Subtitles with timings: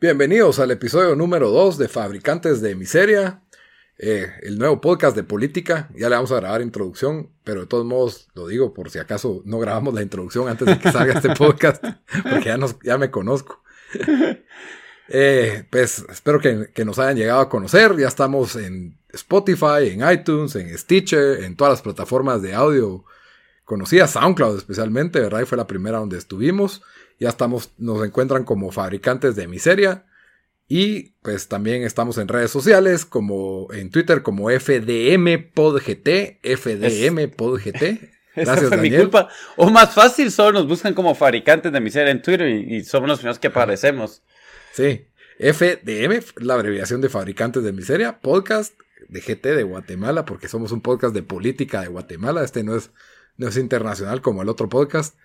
[0.00, 3.42] Bienvenidos al episodio número 2 de Fabricantes de Miseria,
[3.98, 5.90] eh, el nuevo podcast de política.
[5.94, 9.42] Ya le vamos a grabar introducción, pero de todos modos lo digo por si acaso
[9.44, 11.84] no grabamos la introducción antes de que salga este podcast,
[12.30, 13.62] porque ya, nos, ya me conozco.
[15.10, 17.96] Eh, pues espero que, que, nos hayan llegado a conocer.
[17.98, 23.04] Ya estamos en Spotify, en iTunes, en Stitcher, en todas las plataformas de audio
[23.68, 25.42] conocidas, SoundCloud especialmente, ¿verdad?
[25.42, 26.82] Y fue la primera donde estuvimos.
[27.18, 30.04] Ya estamos, nos encuentran como fabricantes de miseria.
[30.68, 36.08] Y pues también estamos en redes sociales, como en Twitter, como FDMPodGT,
[36.42, 37.82] FDMPodGT.
[38.36, 38.92] Gracias, Daniel.
[38.92, 39.28] mi culpa.
[39.56, 43.18] O más fácil, solo nos buscan como fabricantes de miseria en Twitter y, somos los
[43.18, 44.22] primeros que aparecemos.
[44.72, 45.06] Sí.
[45.40, 48.74] FDM, la abreviación de Fabricantes de Miseria, podcast
[49.08, 52.44] de GT de Guatemala, porque somos un podcast de política de Guatemala.
[52.44, 52.90] Este no es,
[53.36, 55.16] no es internacional como el otro podcast.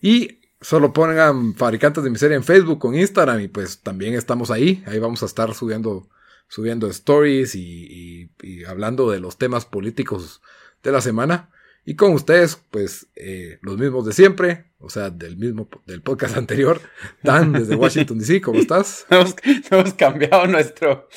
[0.00, 4.82] Y solo pongan Fabricantes de Miseria en Facebook o Instagram y pues también estamos ahí.
[4.86, 6.08] Ahí vamos a estar subiendo,
[6.48, 10.40] subiendo stories y, y, hablando de los temas políticos
[10.82, 11.50] de la semana.
[11.84, 16.36] Y con ustedes, pues, eh, los mismos de siempre, o sea, del mismo, del podcast
[16.38, 16.80] anterior.
[17.22, 19.04] Dan, desde Washington DC, ¿cómo estás?
[19.10, 19.34] hemos,
[19.68, 21.08] hemos cambiado nuestro,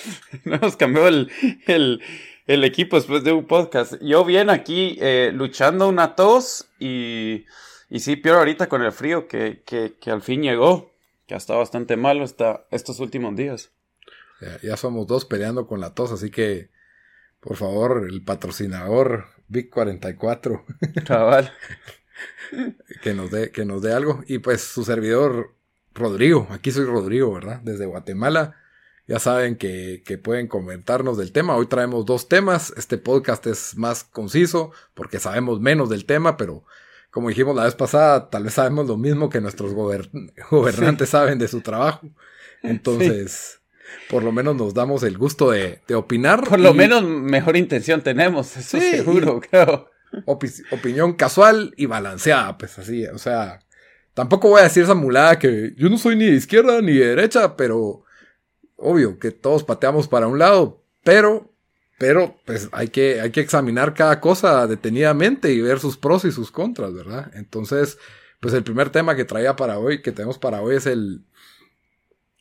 [0.44, 1.32] hemos cambiado el,
[1.68, 2.02] el,
[2.48, 3.94] el, equipo después de un podcast.
[4.02, 7.46] Yo bien aquí eh, luchando una tos y
[7.90, 10.94] y sí, peor ahorita con el frío que, que, al fin llegó,
[11.28, 13.72] que ha estado bastante malo esta, estos últimos días.
[14.62, 16.70] Ya, somos dos peleando con la tos, así que
[17.46, 20.66] por favor, el patrocinador Big 44.
[21.04, 21.54] Chaval.
[23.04, 24.24] que nos dé, que nos dé algo.
[24.28, 25.54] Y pues su servidor
[25.94, 27.62] Rodrigo, aquí soy Rodrigo, ¿verdad?
[27.62, 28.56] Desde Guatemala.
[29.08, 31.56] Ya saben que, que, pueden comentarnos del tema.
[31.56, 32.74] Hoy traemos dos temas.
[32.76, 36.64] Este podcast es más conciso porque sabemos menos del tema, pero
[37.16, 39.74] como dijimos la vez pasada, tal vez sabemos lo mismo que nuestros
[40.52, 42.10] gobernantes saben de su trabajo.
[42.62, 43.62] Entonces,
[44.10, 46.44] por lo menos nos damos el gusto de, opinar.
[46.44, 49.90] Por lo menos mejor intención tenemos, eso seguro, creo.
[50.72, 53.62] opinión casual y balanceada, pues así, o sea,
[54.14, 57.16] tampoco voy a decir esa mulada que yo no soy ni de izquierda ni de
[57.16, 58.04] derecha, pero
[58.76, 61.50] obvio que todos pateamos para un lado, pero
[61.98, 66.32] pero pues hay que, hay que examinar cada cosa detenidamente y ver sus pros y
[66.32, 67.32] sus contras, ¿verdad?
[67.36, 67.98] Entonces,
[68.40, 71.24] pues el primer tema que traía para hoy, que tenemos para hoy es el,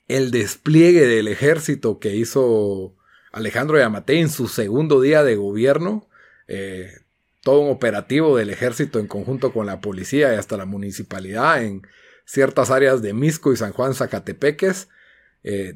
[0.09, 2.97] el despliegue del ejército que hizo
[3.33, 6.09] Alejandro Yamate en su segundo día de gobierno.
[6.49, 6.93] Eh,
[7.43, 11.83] todo un operativo del ejército en conjunto con la policía y hasta la municipalidad en
[12.25, 14.89] ciertas áreas de Misco y San Juan Zacatepeques.
[15.43, 15.75] Eh,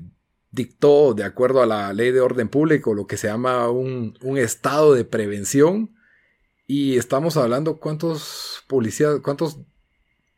[0.58, 4.92] dictó, de acuerdo a la ley de orden público, lo que se llama un, estado
[4.92, 5.94] de prevención.
[6.66, 9.58] Y estamos hablando cuántos policías, cuántos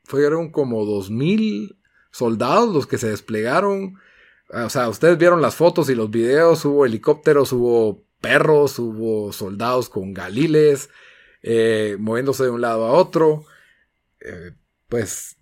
[0.05, 1.81] fueron como dos mil
[2.13, 3.95] soldados los que se desplegaron.
[4.53, 9.89] O sea, ustedes vieron las fotos y los videos, hubo helicópteros, hubo perros, hubo soldados
[9.89, 10.91] con galiles,
[11.43, 13.45] eh, moviéndose de un lado a otro.
[14.21, 14.53] Eh,
[14.89, 15.40] pues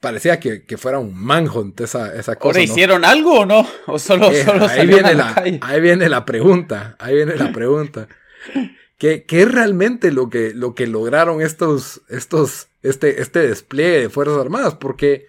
[0.00, 2.60] parecía que, fuera un manhunt esa, esa cosa.
[2.60, 3.66] hicieron algo o no?
[3.86, 6.96] ¿O solo, eh, ahí, viene la, ahí viene la pregunta.
[6.98, 8.08] Ahí viene la pregunta.
[8.98, 14.08] ¿Qué, ¿Qué, es realmente lo que, lo que lograron estos, estos, este, este despliegue de
[14.08, 14.74] Fuerzas Armadas?
[14.74, 15.26] Porque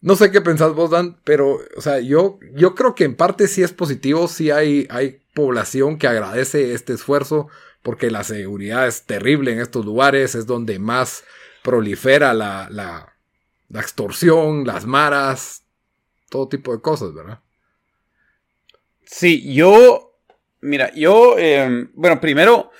[0.00, 3.48] no sé qué pensás vos, Dan, pero, o sea, yo, yo creo que en parte
[3.48, 7.48] sí es positivo, sí hay, hay población que agradece este esfuerzo,
[7.82, 11.24] porque la seguridad es terrible en estos lugares, es donde más
[11.62, 13.15] prolifera la, la
[13.68, 15.62] la extorsión, las maras,
[16.28, 17.40] todo tipo de cosas, ¿verdad?
[19.04, 20.18] Sí, yo,
[20.60, 22.70] mira, yo, em, bueno, primero,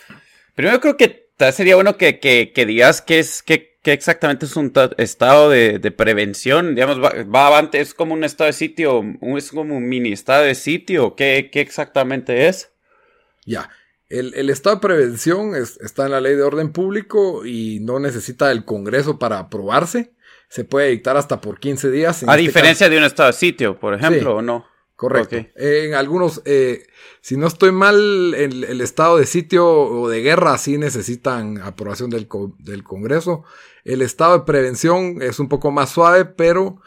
[0.54, 5.50] primero creo que sería bueno que, que, digas qué es, qué, exactamente es un estado
[5.50, 9.02] de, prevención, digamos, va, va, es como un estado de sitio,
[9.36, 12.72] es como un mini estado de sitio, ¿qué, qué exactamente es?
[13.44, 13.70] Ya,
[14.08, 18.50] el, el, estado de prevención está en la ley de orden público y no necesita
[18.50, 20.15] el Congreso para aprobarse
[20.48, 22.22] se puede dictar hasta por 15 días.
[22.22, 24.66] a este diferencia de un estado de sitio, por ejemplo, ¿o no?
[24.96, 25.36] Correcto.
[25.56, 26.86] en algunos, eh,
[27.20, 32.08] si no estoy mal, el, el, estado de sitio o de guerra sí necesitan aprobación
[32.08, 32.26] del,
[32.60, 33.44] del, Congreso.
[33.84, 36.80] El estado de prevención es un poco más suave, pero,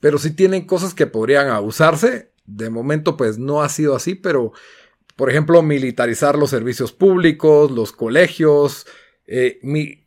[0.00, 2.32] pero sí tienen cosas que podrían abusarse.
[2.46, 4.52] De momento, pues no ha sido así, pero,
[5.14, 8.88] por ejemplo, militarizar los servicios públicos, los colegios,
[9.28, 9.60] eh,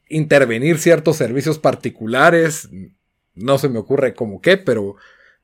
[0.08, 2.70] intervenir ciertos servicios particulares,
[3.34, 4.96] no se me ocurre como qué, pero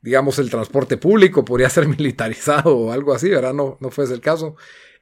[0.01, 3.53] digamos el transporte público podría ser militarizado o algo así, ¿verdad?
[3.53, 4.55] No, no fue ese el caso.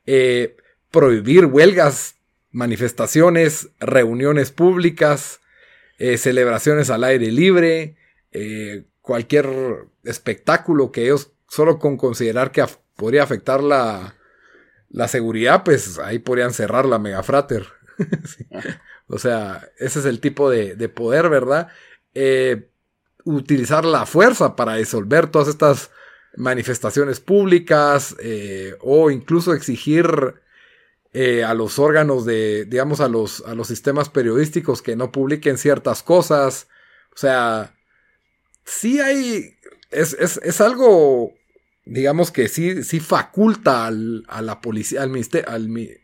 [0.06, 0.58] Eh,
[0.92, 2.16] prohibir huelgas,
[2.52, 5.40] manifestaciones, reuniones públicas,
[6.00, 7.96] eh, celebraciones al aire libre,
[8.32, 9.48] eh, cualquier
[10.04, 12.66] espectáculo que ellos, solo con considerar que
[12.96, 14.16] podría afectar la,
[14.90, 17.66] la seguridad, pues ahí podrían cerrar la megafrater.
[19.10, 21.70] O sea, ese es el tipo de, de poder, ¿verdad?
[22.14, 22.70] Eh,
[23.26, 25.92] utilizar la fuerza para disolver todas estas
[26.36, 30.36] manifestaciones públicas eh, o incluso exigir
[31.12, 35.58] eh, a los órganos de, digamos, a los, a los sistemas periodísticos que no publiquen
[35.58, 36.68] ciertas cosas.
[37.14, 37.76] O sea,
[38.64, 39.58] sí hay,
[39.90, 41.34] es, es, es algo,
[41.86, 45.12] digamos que sí, sí faculta al, a la policía, al
[45.48, 46.00] al,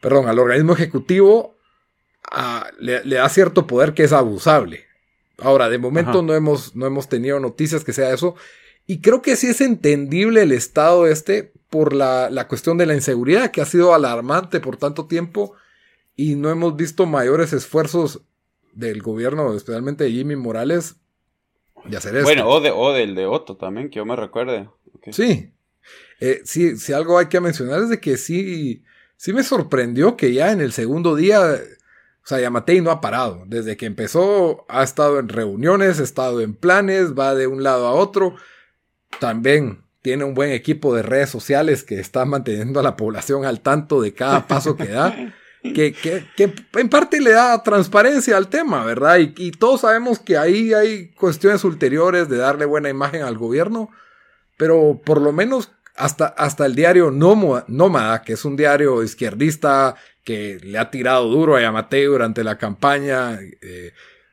[0.00, 1.55] perdón, al organismo ejecutivo,
[2.78, 4.84] le, da cierto poder que es abusable.
[5.38, 8.36] Ahora, de momento no hemos, no hemos tenido noticias que sea eso.
[8.86, 12.94] Y creo que sí es entendible el estado este por la, la, cuestión de la
[12.94, 15.54] inseguridad que ha sido alarmante por tanto tiempo
[16.14, 18.22] y no hemos visto mayores esfuerzos
[18.72, 20.96] del gobierno, especialmente de Jimmy Morales,
[21.84, 22.24] de hacer eso.
[22.24, 24.68] Bueno, o, de, o del de Otto también, que yo me recuerde.
[25.10, 25.52] Sí.
[26.20, 28.84] Eh, sí, si algo hay que mencionar es de que sí,
[29.16, 31.58] sí me sorprendió que ya en el segundo día,
[32.26, 33.44] o sea, Yamatei no ha parado.
[33.46, 37.86] Desde que empezó, ha estado en reuniones, ha estado en planes, va de un lado
[37.86, 38.34] a otro.
[39.20, 43.60] También tiene un buen equipo de redes sociales que está manteniendo a la población al
[43.60, 45.14] tanto de cada paso que da.
[45.74, 49.18] Que, que, que, en parte le da transparencia al tema, ¿verdad?
[49.18, 53.90] Y, y, todos sabemos que ahí hay cuestiones ulteriores de darle buena imagen al gobierno,
[54.56, 60.58] pero por lo menos hasta, hasta el diario Nómada, que es un diario izquierdista que
[60.62, 63.92] le ha tirado duro a Yamate durante la campaña, eh,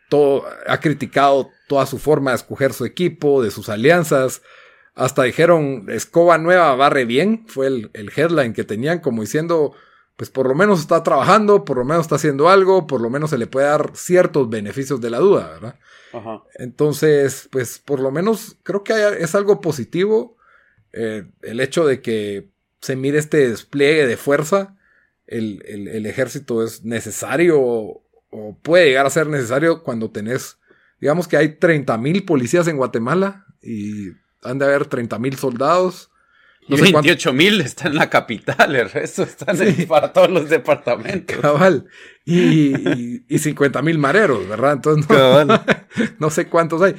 [0.09, 4.41] todo, ha criticado toda su forma de escoger su equipo, de sus alianzas.
[4.95, 9.73] Hasta dijeron, escoba nueva barre bien, fue el, el headline que tenían como diciendo,
[10.15, 13.29] pues por lo menos está trabajando, por lo menos está haciendo algo, por lo menos
[13.29, 15.79] se le puede dar ciertos beneficios de la duda, ¿verdad?
[16.55, 20.37] Entonces, pues por lo menos creo que es algo positivo
[20.93, 22.49] eh, el hecho de que
[22.83, 24.75] se mire este despliegue de fuerza.
[25.25, 28.03] El, el, ejército es necesario o,
[28.61, 30.57] puede llegar a ser necesario cuando tenés,
[30.99, 34.09] digamos que hay 30 mil policías en Guatemala y
[34.43, 36.11] han de haber 30 mil soldados.
[36.67, 39.57] No y 28 mil están en la capital, el resto están
[39.87, 41.37] para todos los departamentos.
[41.37, 41.87] Cabal.
[42.25, 44.73] Y, y, 50 mil mareros, ¿verdad?
[44.73, 45.45] Entonces no,
[46.19, 46.95] no, sé cuántos hay.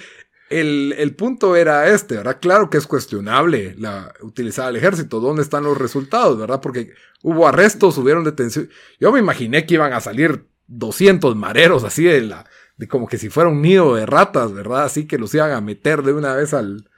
[0.60, 2.38] El, el, punto era este, ¿verdad?
[2.40, 5.20] Claro que es cuestionable la, utilizar al ejército.
[5.20, 6.60] ¿Dónde están los resultados, verdad?
[6.60, 6.92] Porque
[7.22, 8.68] hubo arrestos, hubieron detención.
[9.00, 12.46] Yo me imaginé que iban a salir 200 mareros así de la,
[12.76, 14.84] de como que si fuera un nido de ratas, ¿verdad?
[14.84, 16.88] Así que los iban a meter de una vez al,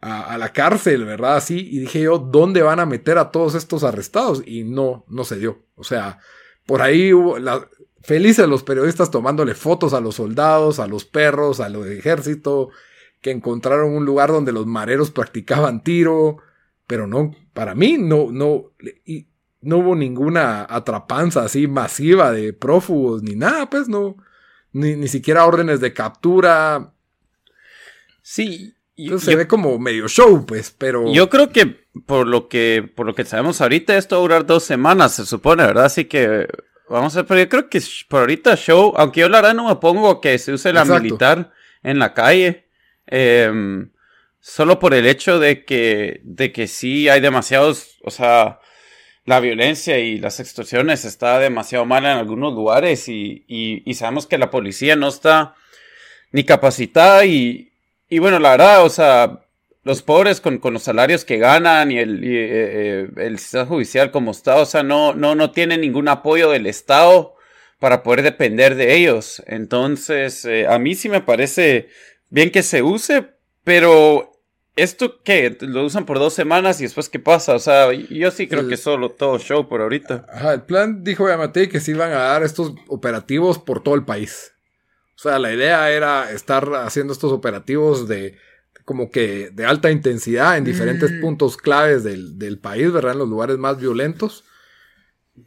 [0.00, 1.36] a, la cárcel, ¿verdad?
[1.36, 4.42] Así, y dije yo, ¿dónde van a meter a todos estos arrestados?
[4.44, 5.64] Y no, no se dio.
[5.74, 6.18] O sea,
[6.66, 7.66] por ahí hubo la,
[8.04, 12.70] felices los periodistas tomándole fotos a los soldados, a los perros, a los ejército,
[13.20, 16.36] que encontraron un lugar donde los mareros practicaban tiro,
[16.86, 18.72] pero no, para mí no, no,
[19.06, 19.28] y
[19.62, 24.16] no hubo ninguna atrapanza así masiva de prófugos ni nada, pues no,
[24.72, 26.92] ni, ni siquiera órdenes de captura.
[28.20, 31.10] Sí, entonces se ve como medio show, pues, pero.
[31.12, 34.46] Yo creo que por lo que, por lo que sabemos ahorita, esto va a durar
[34.46, 35.86] dos semanas, se supone, ¿verdad?
[35.86, 36.46] Así que
[36.88, 39.68] vamos a ver, pero yo creo que por ahorita show, aunque yo la verdad no
[39.68, 42.66] me pongo que se use la militar en la calle.
[43.06, 43.90] Em,
[44.40, 48.60] solo por el hecho de que, de que sí hay demasiados, o sea,
[49.24, 54.26] la violencia y las extorsiones está demasiado mal en algunos lugares y, y, y sabemos
[54.26, 55.54] que la policía no está
[56.30, 57.72] ni capacitada y,
[58.08, 59.43] y bueno, la verdad, o sea,
[59.84, 64.30] los pobres con, con los salarios que ganan y el, eh, el sistema judicial como
[64.30, 67.34] está, o sea, no, no, no tienen ningún apoyo del Estado
[67.78, 69.42] para poder depender de ellos.
[69.46, 71.88] Entonces, eh, a mí sí me parece
[72.30, 73.26] bien que se use,
[73.62, 74.32] pero
[74.74, 75.54] ¿esto qué?
[75.60, 77.54] ¿Lo usan por dos semanas y después qué pasa?
[77.54, 80.24] O sea, yo sí creo que solo todo show por ahorita.
[80.32, 84.04] Ajá, el plan dijo Yamate que se iban a dar estos operativos por todo el
[84.06, 84.54] país.
[85.16, 88.36] O sea, la idea era estar haciendo estos operativos de
[88.84, 91.20] como que de alta intensidad en diferentes mm.
[91.20, 93.12] puntos claves del, país, ¿verdad?
[93.12, 94.44] En los lugares más violentos.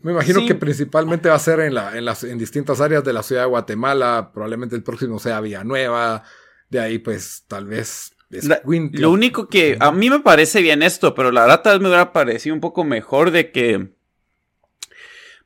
[0.02, 3.14] Me imagino que principalmente va a ser en, la, en, las, en distintas áreas de
[3.14, 4.32] la ciudad de Guatemala.
[4.34, 6.24] Probablemente el próximo sea Villanueva.
[6.70, 8.14] De ahí, pues, tal vez.
[8.30, 11.88] lo único que a mí me parece bien esto, pero la verdad tal vez me
[11.88, 13.97] hubiera parecido un poco mejor de que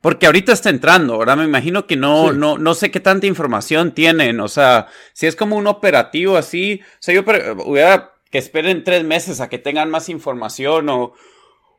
[0.02, 1.38] porque ahorita está entrando, ¿verdad?
[1.38, 4.40] Me imagino que no, no, no sé qué tanta información tienen.
[4.40, 7.24] O sea, si es como un operativo así, o sea, yo
[7.66, 11.14] hubiera que esperen tres meses a que tengan más información o,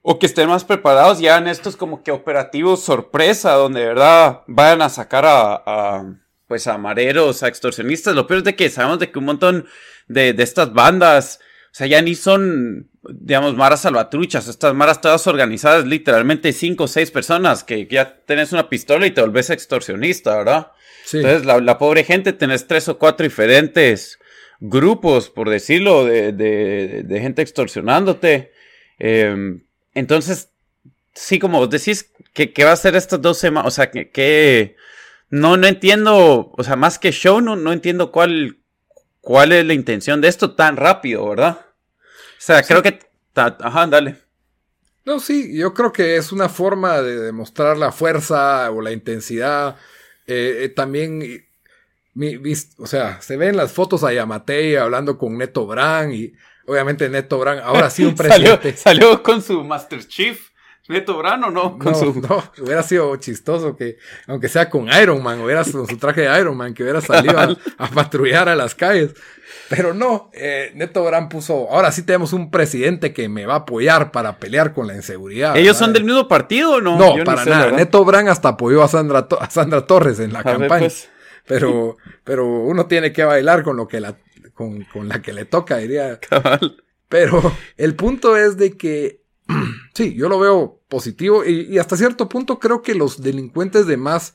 [0.02, 4.42] o que estén más preparados ya en estos como que operativos sorpresa, donde de verdad
[4.46, 6.04] vayan a sacar a,
[6.46, 8.14] pues a mareros, a extorsionistas.
[8.14, 9.66] Lo peor es de que sabemos de que un montón
[10.06, 11.40] de, de estas bandas,
[11.72, 16.88] o sea, ya ni son, digamos, maras salvatruchas, estas maras todas organizadas, literalmente cinco o
[16.88, 20.72] seis personas que ya tenés una pistola y te volvés extorsionista, ¿verdad?
[21.04, 21.18] Sí.
[21.18, 24.18] Entonces, la, la, pobre gente, tenés tres o cuatro diferentes
[24.60, 28.52] grupos, por decirlo, de, de, de gente extorsionándote.
[29.00, 29.60] Eh,
[29.94, 30.50] entonces,
[31.12, 33.66] sí, como vos decís, ¿qué, qué va a ser estas dos semanas?
[33.66, 34.76] O sea, que, que,
[35.28, 38.58] no, no entiendo, o sea, más que show, no, no entiendo cuál,
[39.20, 41.66] cuál es la intención de esto tan rápido, ¿verdad?
[42.42, 42.98] O sea, creo que,
[43.36, 44.16] ajá, dale.
[45.04, 49.76] No, sí, yo creo que es una forma de demostrar la fuerza o la intensidad.
[50.26, 51.46] Eh, eh, también
[52.14, 52.36] mi,
[52.78, 56.34] o sea, se ven las fotos a Yamatei hablando con Neto Brand y
[56.66, 58.76] obviamente Neto Brand ahora sí un presidente.
[58.76, 60.50] salió, salió, con su Master Chief.
[60.92, 61.78] Neto Brand o no?
[61.78, 62.20] Con no, su...
[62.20, 66.40] no, hubiera sido chistoso que, aunque sea con Iron Man, hubiera con su traje de
[66.40, 69.14] Iron Man, que hubiera salido a, a patrullar a las calles.
[69.68, 73.58] Pero no, eh, Neto Brand puso, ahora sí tenemos un presidente que me va a
[73.58, 75.56] apoyar para pelear con la inseguridad.
[75.56, 76.98] ¿Ellos son del mismo partido o no?
[76.98, 77.70] No, Yo para nada.
[77.72, 80.68] Neto Brand hasta apoyó a Sandra, a Sandra Torres en la a campaña.
[80.68, 81.08] Ver, pues.
[81.46, 84.16] Pero, pero uno tiene que bailar con lo que la,
[84.54, 86.20] con, con la que le toca, diría.
[86.20, 86.76] Cabal.
[87.08, 87.40] Pero
[87.76, 89.21] el punto es de que,
[89.94, 93.96] sí, yo lo veo positivo y, y, hasta cierto punto creo que los delincuentes de
[93.96, 94.34] más,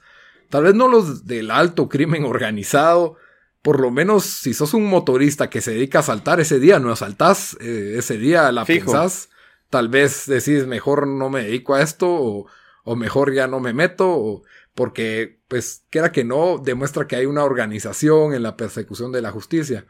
[0.49, 3.17] tal vez no los del alto crimen organizado,
[3.61, 6.91] por lo menos si sos un motorista que se dedica a asaltar ese día, no
[6.91, 8.91] asaltás, eh, ese día la Fijo.
[8.91, 9.29] pensás,
[9.69, 12.47] tal vez decís mejor no me dedico a esto o,
[12.83, 14.43] o mejor ya no me meto, o,
[14.73, 19.31] porque pues quiera que no, demuestra que hay una organización en la persecución de la
[19.31, 19.85] justicia.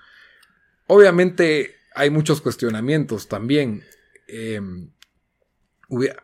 [0.88, 3.84] Obviamente hay muchos cuestionamientos también.
[4.28, 4.62] Eh,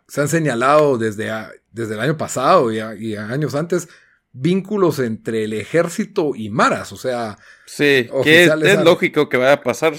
[0.08, 3.88] se han señalado desde, a, desde el año pasado y, a, y años antes
[4.32, 7.38] vínculos entre el ejército y maras, o sea...
[7.66, 9.94] Sí, que es, es lógico que vaya a pasar.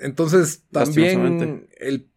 [0.00, 2.08] Entonces también el,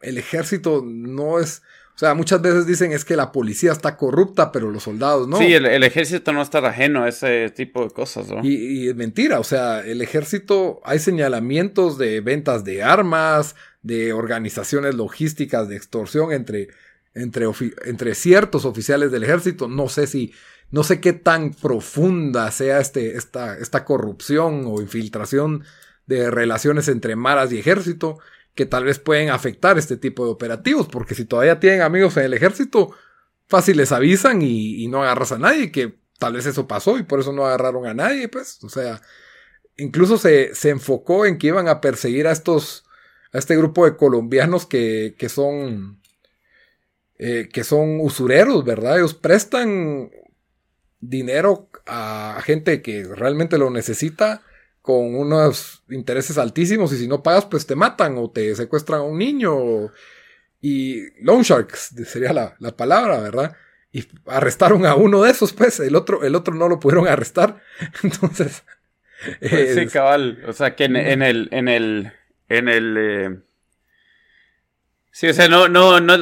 [0.00, 1.62] el ejército no es...
[2.00, 5.36] O sea, muchas veces dicen es que la policía está corrupta, pero los soldados no.
[5.36, 8.42] Sí, el, el ejército no está ajeno a ese tipo de cosas, ¿no?
[8.42, 14.14] Y, y, es mentira, o sea, el ejército, hay señalamientos de ventas de armas, de
[14.14, 16.68] organizaciones logísticas de extorsión entre,
[17.12, 17.44] entre,
[17.84, 19.68] entre ciertos oficiales del ejército.
[19.68, 20.32] No sé si,
[20.70, 25.64] no sé qué tan profunda sea este, esta, esta corrupción o infiltración
[26.06, 28.20] de relaciones entre maras y ejército
[28.60, 32.24] que tal vez pueden afectar este tipo de operativos, porque si todavía tienen amigos en
[32.24, 32.94] el ejército,
[33.48, 37.20] fácil les avisan y, no agarras a nadie, que tal vez eso pasó y por
[37.20, 39.00] eso no agarraron a nadie, pues, o sea,
[39.78, 42.84] incluso se, se enfocó en que iban a perseguir a estos,
[43.32, 45.98] a este grupo de colombianos que, que son,
[47.16, 48.98] eh, que son usureros, ¿verdad?
[48.98, 50.10] Ellos prestan
[51.00, 54.42] dinero a gente que realmente lo necesita
[54.90, 59.04] con unos intereses altísimos y si no pagas pues te matan o te secuestran a
[59.04, 59.92] un niño
[60.60, 63.56] y loan sharks sería la, la, palabra, ¿verdad?
[63.92, 67.62] Y arrestaron a uno de esos pues, el otro, el otro no lo pudieron arrestar,
[68.02, 68.64] entonces...
[69.38, 72.12] Pues sí, cabal, o sea que en, en el, en el,
[72.48, 72.96] en el...
[72.98, 73.38] Eh...
[75.12, 76.18] Sí, o sea, no, no, no...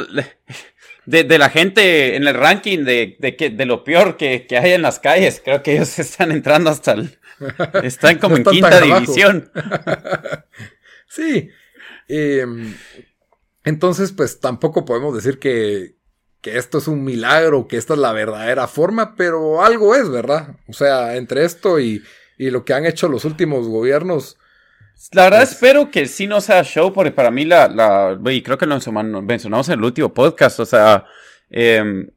[1.06, 4.58] De, de, la gente en el ranking de, de, que, de lo peor que, que,
[4.58, 5.40] hay en las calles.
[5.42, 7.18] Creo que ellos están entrando hasta el.
[7.82, 9.50] Están como no están en quinta división.
[11.08, 11.50] sí.
[12.08, 12.46] Eh,
[13.64, 15.96] entonces, pues tampoco podemos decir que,
[16.40, 20.56] que esto es un milagro, que esta es la verdadera forma, pero algo es, ¿verdad?
[20.68, 22.02] O sea, entre esto y,
[22.38, 24.38] y lo que han hecho los últimos gobiernos
[25.12, 25.52] la verdad es...
[25.52, 28.78] espero que sí no sea show, porque para mí la, la y creo que lo
[29.22, 31.04] mencionamos en el último podcast, o sea,
[31.50, 32.08] eh,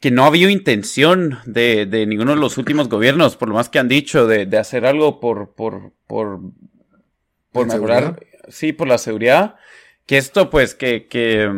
[0.00, 3.78] que no había intención de, de, ninguno de los últimos gobiernos, por lo más que
[3.78, 6.40] han dicho, de, de hacer algo por, por, por,
[7.52, 9.56] por mejorar, sí, por la seguridad,
[10.06, 11.50] que esto pues que, que,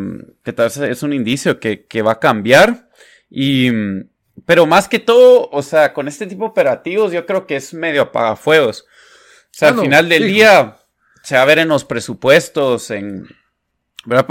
[0.43, 2.89] que tal vez es un indicio que, que va a cambiar
[3.31, 3.71] y...
[4.47, 7.73] Pero más que todo, o sea, con este tipo de operativos yo creo que es
[7.73, 8.83] medio apagafuegos.
[8.83, 8.87] O
[9.53, 10.29] sea, ah, al final del sí.
[10.29, 10.77] día
[11.23, 13.29] se va a ver en los presupuestos, en,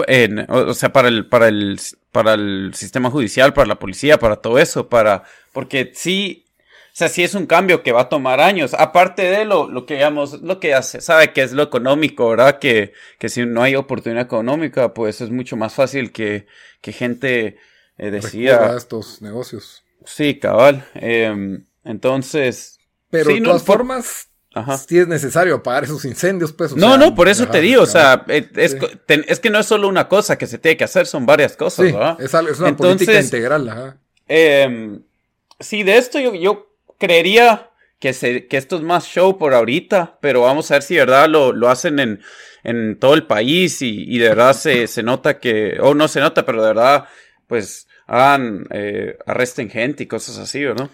[0.07, 1.79] en, o sea, para el, para el,
[2.11, 6.45] para el sistema judicial, para la policía, para todo eso, para, porque sí,
[6.93, 8.75] o sea, sí es un cambio que va a tomar años.
[8.75, 12.29] Aparte de lo, lo que digamos, lo que ya se sabe que es lo económico,
[12.29, 12.59] ¿verdad?
[12.59, 16.45] Que, que si no hay oportunidad económica, pues es mucho más fácil que,
[16.81, 17.57] que gente
[17.97, 18.77] eh, decida.
[18.77, 19.83] estos negocios.
[20.05, 20.85] Sí, cabal.
[20.93, 22.77] Eh, entonces.
[23.09, 24.77] Pero sí, de todas no, formas, Ajá.
[24.77, 26.75] si es necesario apagar esos incendios, pues.
[26.75, 28.77] no, sea, no, por eso ajá, te digo, o sea, es, sí.
[29.05, 31.55] te, es, que no es solo una cosa que se tiene que hacer, son varias
[31.55, 32.17] cosas, sí, ¿verdad?
[32.19, 33.97] Es, es una Entonces, política integral, ajá.
[34.27, 34.99] Eh,
[35.59, 40.17] sí, de esto yo, yo creería que, se, que esto es más show por ahorita,
[40.21, 42.21] pero vamos a ver si de verdad lo, lo hacen en,
[42.63, 46.19] en todo el país y, y de verdad se, se, nota que, o no se
[46.19, 47.05] nota, pero de verdad,
[47.47, 50.89] pues hagan, eh, arresten gente y cosas así, ¿no?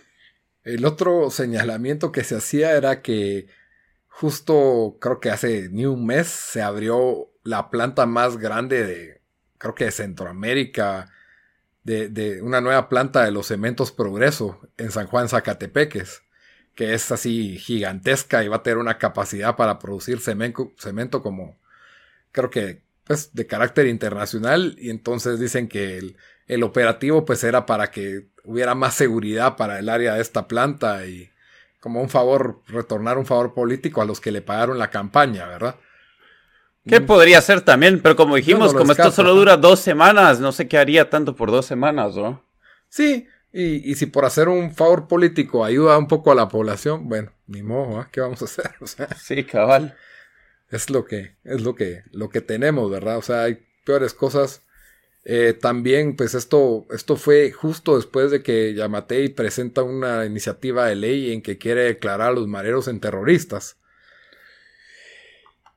[0.73, 3.47] El otro señalamiento que se hacía era que
[4.07, 9.21] justo creo que hace ni un mes se abrió la planta más grande de,
[9.57, 11.11] creo que de Centroamérica,
[11.83, 16.21] de, de una nueva planta de los cementos Progreso en San Juan Zacatepeques,
[16.75, 21.57] que es así gigantesca y va a tener una capacidad para producir cemento, cemento como,
[22.31, 24.75] creo que, pues, de carácter internacional.
[24.77, 26.17] Y entonces dicen que el,
[26.50, 31.06] el operativo pues era para que hubiera más seguridad para el área de esta planta
[31.06, 31.29] y
[31.79, 35.75] como un favor, retornar un favor político a los que le pagaron la campaña, ¿verdad?
[36.86, 38.01] ¿Qué podría ser también?
[38.01, 41.51] Pero como dijimos, como esto solo dura dos semanas, no sé qué haría tanto por
[41.51, 42.44] dos semanas, ¿no?
[42.89, 47.08] Sí, y, y, si por hacer un favor político ayuda un poco a la población,
[47.08, 48.06] bueno, ni modo, ¿eh?
[48.12, 48.72] ¿qué vamos a hacer?
[48.82, 49.96] O sea, sí, cabal.
[50.70, 53.18] Es lo que, es lo que, lo que tenemos, ¿verdad?
[53.18, 54.63] O sea, hay peores cosas.
[55.31, 60.95] Eh, también, pues esto, esto fue justo después de que Yamatei presenta una iniciativa de
[60.95, 63.77] ley en que quiere declarar a los mareros en terroristas.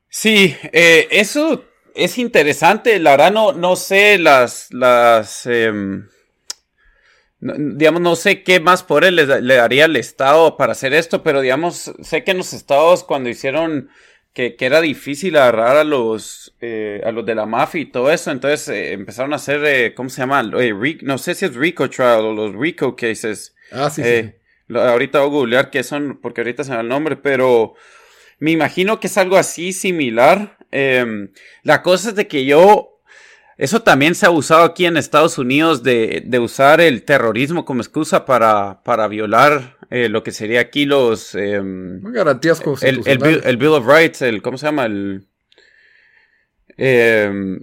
[0.08, 2.98] Sí, eh, eso es interesante.
[2.98, 5.70] La verdad no, no sé las, las, eh,
[7.40, 11.42] digamos, no sé qué más él le, le, daría al Estado para hacer esto, pero
[11.42, 13.90] digamos, sé que en los estados cuando hicieron
[14.32, 18.10] que, que era difícil agarrar a los, eh, a los de la mafia y todo
[18.10, 20.42] eso, entonces eh, empezaron a hacer, eh, ¿cómo se llama?
[20.42, 23.54] no sé si es Rico Trial o los Rico Cases.
[23.70, 24.32] Ah, sí, sí.
[24.68, 27.74] Lo, ahorita voy a googlear qué son, porque ahorita se me da el nombre, pero
[28.38, 30.56] me imagino que es algo así similar.
[30.70, 31.30] Em,
[31.62, 32.91] la cosa es de que yo
[33.58, 37.80] eso también se ha usado aquí en Estados Unidos de, de usar el terrorismo como
[37.80, 41.34] excusa para, para violar eh, lo que sería aquí los...
[41.34, 43.06] Eh, Garantías constitucionales.
[43.06, 44.86] El, el, el, Bill of Rights, el, ¿cómo se llama?
[44.86, 45.26] El...
[46.78, 47.58] Eh,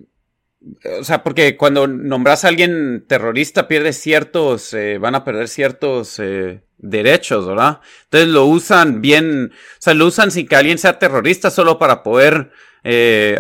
[1.00, 6.20] o sea, porque cuando nombras a alguien terrorista pierdes ciertos, eh, van a perder ciertos
[6.20, 7.80] eh, derechos, ¿verdad?
[8.04, 12.04] Entonces lo usan bien, o sea, lo usan sin que alguien sea terrorista solo para
[12.04, 12.52] poder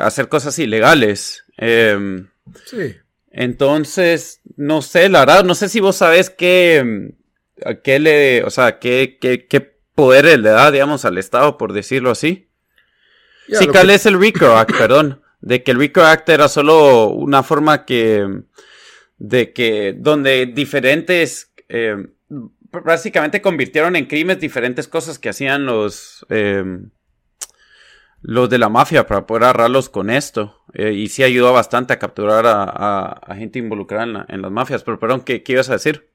[0.01, 1.45] hacer cosas ilegales.
[1.57, 2.25] Eh,
[2.65, 2.95] sí.
[3.31, 7.13] Entonces, no sé, la verdad, no sé si vos sabés qué,
[7.83, 12.11] qué le, o sea, qué, qué, qué poder le da, digamos, al Estado, por decirlo
[12.11, 12.49] así.
[13.47, 13.95] Yeah, sí, ¿cuál que...
[13.95, 14.71] es el RICO Act?
[14.77, 15.21] Perdón.
[15.41, 18.43] De que el RICO Act era solo una forma que,
[19.17, 21.97] de que, donde diferentes, eh,
[22.71, 26.63] básicamente convirtieron en crímenes diferentes cosas que hacían los, eh,
[28.21, 30.58] los de la mafia para poder agarrarlos con esto.
[30.73, 34.51] Eh, y sí ayudó bastante a capturar a, a, gente involucrada en, la, en, las
[34.51, 34.83] mafias.
[34.83, 36.09] Pero, perdón, ¿qué, qué ibas a decir?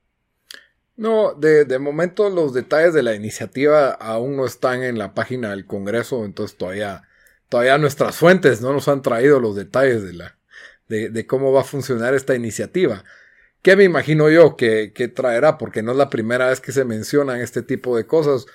[0.97, 5.51] No, de, de, momento los detalles de la iniciativa aún no están en la página
[5.51, 7.03] del Congreso, entonces todavía,
[7.49, 10.39] todavía nuestras fuentes no nos han traído los detalles de, la,
[10.89, 13.05] de, cómo va a funcionar esta iniciativa.
[13.63, 15.59] ¿Qué me imagino yo que, que, traerá?
[15.59, 18.47] Porque no es la primera vez que se mencionan este tipo de cosas.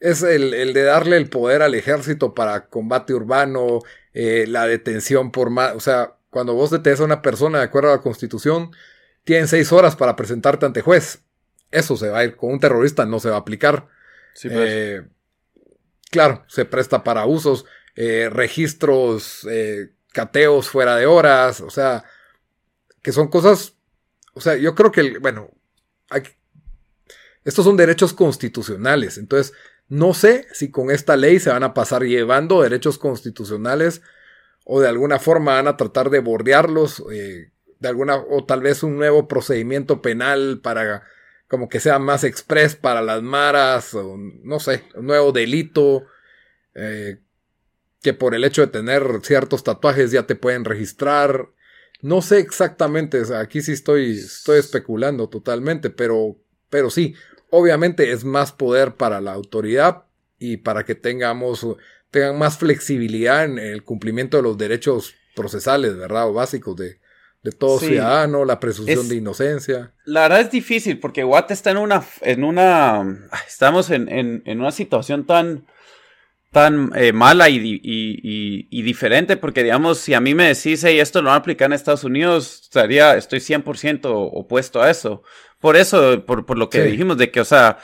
[0.00, 3.80] Es el, el de darle el poder al ejército para combate urbano,
[4.14, 5.74] eh, la detención por más...
[5.74, 8.70] O sea, cuando vos detenes a una persona de acuerdo a la Constitución,
[9.24, 11.20] tienen seis horas para presentarte ante juez
[11.74, 13.88] eso se va a ir con un terrorista, no se va a aplicar.
[14.34, 14.60] Sí, pues.
[14.62, 15.02] eh,
[16.10, 19.46] claro, se presta para usos, eh, registros,
[20.12, 22.04] cateos fuera de horas, o sea,
[23.02, 23.74] que son cosas,
[24.32, 25.50] o sea, yo creo que, bueno,
[26.08, 26.22] hay,
[27.44, 29.52] estos son derechos constitucionales, entonces
[29.88, 34.02] no sé si con esta ley se van a pasar llevando derechos constitucionales
[34.64, 38.82] o de alguna forma van a tratar de bordearlos, eh, de alguna, o tal vez
[38.82, 41.04] un nuevo procedimiento penal para
[41.48, 46.06] como que sea más express para las maras, o no sé, un nuevo delito,
[46.74, 47.18] eh,
[48.02, 51.48] que por el hecho de tener ciertos tatuajes ya te pueden registrar.
[52.00, 56.36] No sé exactamente, aquí sí estoy, estoy especulando totalmente, pero,
[56.70, 57.14] pero sí,
[57.54, 60.04] obviamente es más poder para la autoridad
[60.40, 61.64] y para que tengamos,
[62.10, 66.28] tengan más flexibilidad en el cumplimiento de los derechos procesales, ¿verdad?
[66.28, 66.98] O básicos de,
[67.44, 67.86] de todo sí.
[67.86, 69.92] ciudadano, la presunción es, de inocencia.
[70.04, 74.60] La verdad es difícil porque Watt está en una, en una, estamos en, en, en
[74.60, 75.64] una situación tan,
[76.50, 80.82] tan eh, mala y, y, y, y, diferente porque digamos, si a mí me decís,
[80.82, 84.00] hey, esto lo van a aplicar en Estados Unidos, estaría, estoy 100%
[84.32, 85.22] opuesto a eso.
[85.64, 86.90] Por eso, por, por lo que sí.
[86.90, 87.78] dijimos de que, o sea,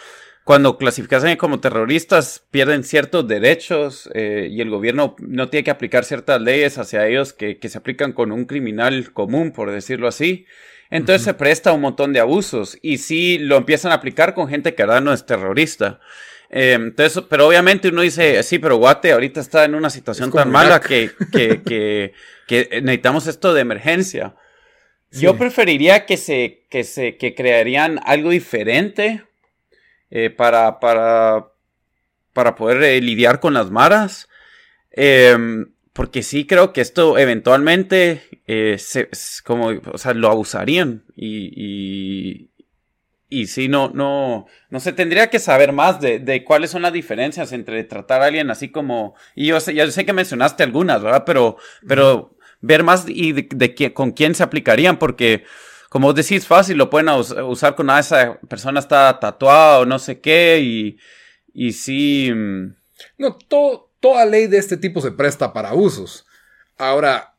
[0.44, 6.04] cuando clasifican como terroristas pierden ciertos derechos eh, y el gobierno no tiene que aplicar
[6.04, 10.44] ciertas leyes hacia ellos que, que, se aplican con un criminal común, por decirlo así.
[10.90, 14.74] Entonces se presta un montón de abusos y sí lo empiezan a aplicar con gente
[14.74, 16.00] que ahora no es terrorista.
[16.50, 20.50] Eh, entonces, pero obviamente uno dice, sí, pero Guate ahorita está en una situación tan
[20.50, 22.12] mala que, que,
[22.46, 24.34] que, necesitamos esto de emergencia.
[25.12, 29.24] Yo preferiría que se, que se, que crearían algo diferente
[30.10, 31.48] eh, para, para,
[32.32, 34.28] para poder eh, lidiar con las maras.
[34.92, 38.22] Em, porque sí creo que esto eventualmente
[38.78, 39.08] se,
[39.44, 42.50] como, o sea, lo abusarían y,
[43.30, 46.92] y sí, no, no, no se tendría que saber más de, de, cuáles son las
[46.92, 51.00] diferencias entre tratar a alguien así como, y yo sé, ya sé que mencionaste algunas,
[51.00, 51.22] ¿verdad?
[51.24, 55.44] Pero, pero ver más y de, con quién se aplicarían, porque
[55.90, 59.98] como vos decís, fácil, lo pueden usar con ah, esa persona está tatuada o no
[59.98, 60.98] sé qué, y,
[61.52, 62.30] y sí.
[62.32, 62.76] Mm.
[63.18, 63.36] No,
[63.98, 66.26] toda ley de este tipo se presta para abusos.
[66.78, 67.34] Ahora,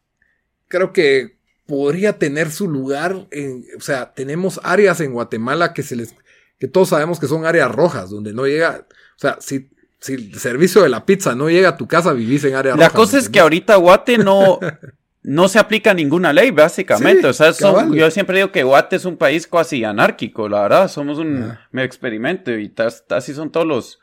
[0.67, 5.95] creo que podría tener su lugar en, o sea, tenemos áreas en Guatemala que se
[5.95, 6.15] les,
[6.59, 9.69] que todos sabemos que son áreas rojas, donde no llega, o sea, si,
[10.01, 12.91] si el servicio de la pizza no llega a tu casa, vivís en áreas rojas.
[12.91, 14.59] La cosa es que ahorita Guate no,
[15.23, 17.27] no se aplica ninguna ley, básicamente.
[17.27, 17.51] o sea,
[17.91, 20.87] yo siempre digo que Guate es un país casi anárquico, la verdad.
[20.87, 22.73] Somos un medio experimento y
[23.09, 23.99] así son todos los,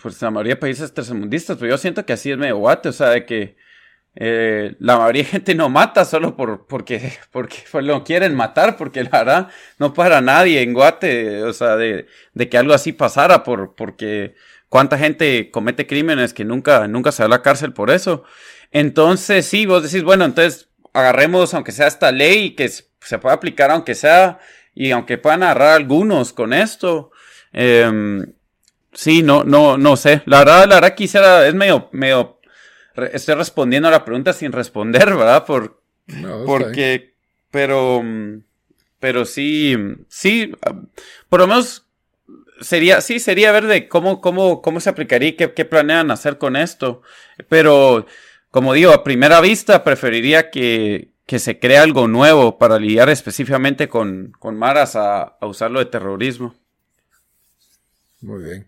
[0.00, 2.92] pues la mayoría de países tercermundistas, pero yo siento que así es medio Guate, o
[2.92, 3.56] sea, de que
[4.14, 9.04] eh, la mayoría de gente no mata solo por, porque, porque lo quieren matar, porque
[9.04, 13.44] la verdad no para nadie en Guate, o sea, de, de que algo así pasara,
[13.44, 14.34] por, porque
[14.68, 18.24] cuánta gente comete crímenes que nunca, nunca se va a la cárcel por eso.
[18.72, 23.70] Entonces, sí, vos decís, bueno, entonces agarremos, aunque sea esta ley, que se pueda aplicar,
[23.70, 24.40] aunque sea,
[24.74, 27.12] y aunque puedan agarrar algunos con esto.
[27.52, 28.24] Eh,
[28.92, 30.22] sí, no, no, no sé.
[30.26, 32.40] La verdad, la verdad quisiera, es medio, medio
[33.12, 35.44] estoy respondiendo a la pregunta sin responder, ¿verdad?
[35.44, 35.82] Por,
[36.46, 37.14] porque,
[37.50, 38.02] pero,
[38.98, 39.76] pero sí,
[40.08, 40.52] sí,
[41.28, 41.86] por lo menos
[42.60, 46.56] sería, sí, sería ver de cómo, cómo, cómo se aplicaría y qué, planean hacer con
[46.56, 47.02] esto.
[47.48, 48.06] Pero,
[48.52, 53.88] como digo, a primera vista preferiría que, que se cree algo nuevo para lidiar específicamente
[53.88, 56.54] con, con Maras a, a usarlo de terrorismo.
[58.20, 58.66] Muy bien.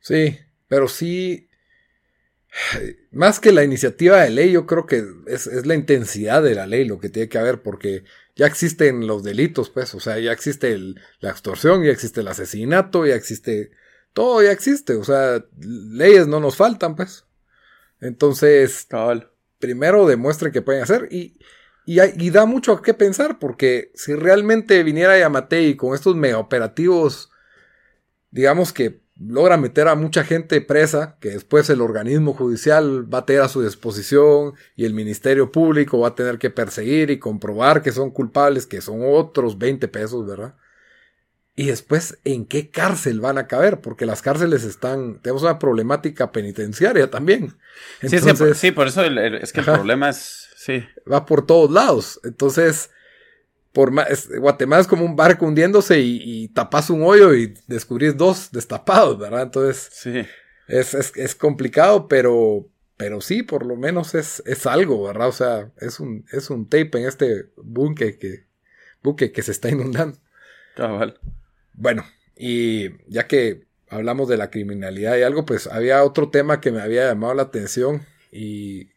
[0.00, 1.48] Sí, pero sí,
[3.10, 6.84] más que la iniciativa de ley, yo creo que es, la intensidad de la ley
[6.84, 8.04] lo que tiene que haber, porque
[8.36, 10.78] ya existen los delitos, pues, o sea, ya existe
[11.20, 13.70] la extorsión, ya existe el asesinato, ya existe,
[14.12, 17.24] todo ya existe, o sea, leyes no nos faltan, pues.
[18.02, 18.88] Entonces,
[19.60, 21.38] primero demuestren que pueden hacer y,
[21.86, 27.30] y, da mucho a qué pensar, porque si realmente viniera Yamatei con estos mega operativos,
[28.32, 33.26] digamos que logra meter a mucha gente presa, que después el organismo judicial va a
[33.26, 37.82] tener a su disposición y el Ministerio Público va a tener que perseguir y comprobar
[37.82, 40.56] que son culpables, que son otros 20 pesos, ¿verdad?
[41.54, 43.80] Y después, ¿en qué cárcel van a caber?
[43.80, 47.54] Porque las cárceles están, tenemos una problemática penitenciaria también.
[48.00, 50.82] Entonces, sí, por eso es que el problema es, sí.
[51.10, 52.20] Va por todos lados.
[52.24, 52.88] Entonces,
[53.72, 58.50] por más, Guatemala es como un barco hundiéndose y, tapas un hoyo y descubrís dos
[58.50, 59.42] destapados, ¿verdad?
[59.42, 60.24] Entonces, sí.
[60.68, 65.28] es, es, complicado, pero, pero sí, por lo menos es, es algo, ¿verdad?
[65.28, 68.46] O sea, es un, es un tape en este buque que,
[69.02, 70.18] buque que se está inundando.
[70.76, 71.18] Cabal.
[71.74, 72.04] Bueno,
[72.36, 76.80] y ya que hablamos de la criminalidad y algo, pues había otro tema que me
[76.80, 78.88] había llamado la atención y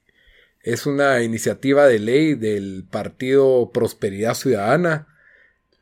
[0.61, 5.07] es una iniciativa de ley del partido Prosperidad Ciudadana.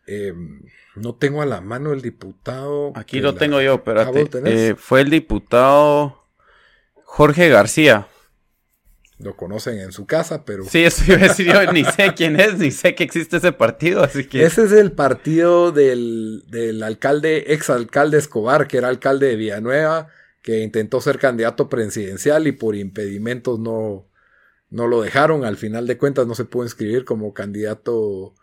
[0.07, 0.63] Em,
[0.95, 2.91] no tengo a la mano el diputado.
[2.95, 4.29] Aquí lo tengo yo, espérate.
[4.45, 6.25] Eh, fue el diputado
[7.05, 8.07] Jorge García.
[9.19, 10.65] Lo conocen en su casa, pero.
[10.65, 13.51] Sí, eso iba a decir yo, ni sé quién es, ni sé que existe ese
[13.51, 14.43] partido, así que.
[14.43, 20.09] Ese es el partido del, del alcalde, exalcalde Escobar, que era alcalde de Villanueva,
[20.41, 24.09] que intentó ser candidato presidencial y por impedimentos no,
[24.73, 28.33] no lo dejaron, al final de cuentas no se pudo inscribir como candidato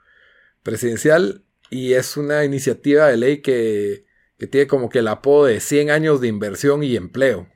[0.63, 4.07] presidencial y es una iniciativa de ley que,
[4.51, 7.49] tiene como que el apodo de 100 años de inversión y empleo.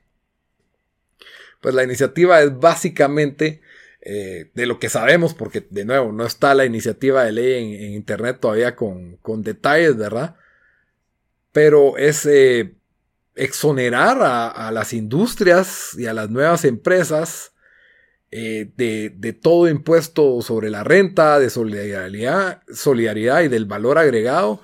[1.65, 3.59] Pues la iniciativa es básicamente
[3.99, 7.93] eh, de lo que sabemos, porque de nuevo no está la iniciativa de ley en,
[7.93, 10.35] internet todavía con, detalles, ¿verdad?
[11.51, 12.75] Pero es eh,
[13.33, 17.53] exonerar a, las industrias y a las nuevas empresas
[18.29, 24.61] eh, de, todo impuesto sobre la renta, de solidaridad, solidaridad y del valor agregado,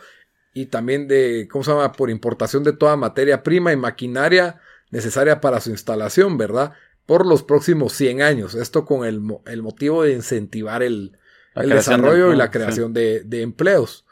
[0.54, 4.62] y también de, ¿cómo se llama?, por importación de toda materia prima y maquinaria
[4.92, 6.74] necesaria para su instalación, ¿verdad?
[7.06, 8.56] Por los próximos 100 años.
[8.56, 11.18] Esto con el, motivo de incentivar el,
[11.56, 14.06] el desarrollo y la creación de, empleos.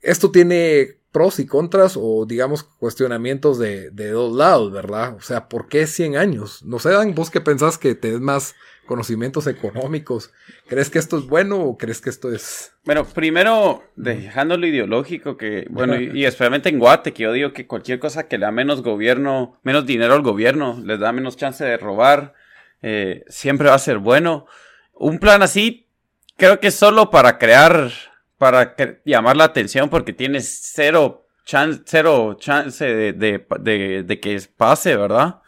[0.00, 5.14] Esto tiene pros y contras o digamos cuestionamientos de, dos lados, ¿verdad?
[5.14, 6.62] O sea, ¿por qué 100 años?
[6.62, 10.30] No sé, Dan, vos qué pensás que tenés más conocimientos económicos.
[10.68, 12.74] ¿Crees que esto es bueno o crees que esto es...?
[12.84, 17.66] Bueno, primero, dejando lo ideológico, que, bueno, y, especialmente en Guate, que yo digo que
[17.66, 21.64] cualquier cosa que le da menos gobierno, menos dinero al gobierno, les da menos chance
[21.64, 22.34] de robar,
[22.82, 24.44] eh, siempre va a ser bueno.
[24.92, 25.88] Un plan así,
[26.36, 27.90] creo que es solo para crear,
[28.38, 35.40] para llamar la atención, porque tienes cero, chance, cero chance de, de, que pase, ¿verdad?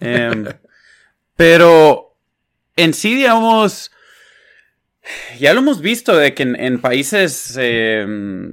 [0.00, 0.46] Em,
[1.36, 2.16] pero
[2.76, 3.90] en sí, digamos,
[5.38, 8.52] ya lo hemos visto de que en, países em,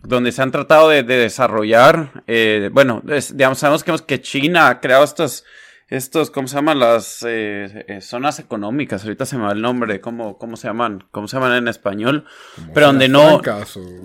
[0.00, 5.04] donde se han tratado de, desarrollar, eh, bueno, digamos, sabemos que, que China ha creado
[5.04, 5.44] estos
[5.88, 6.78] estos, ¿cómo se llaman?
[6.78, 11.04] Las eh, eh, zonas económicas, ahorita se me va el nombre, ¿cómo, cómo se llaman?
[11.10, 12.24] ¿Cómo se llaman en español?
[12.72, 13.40] Pero donde no...